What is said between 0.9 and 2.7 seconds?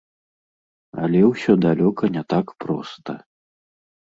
Але ўсё далёка не так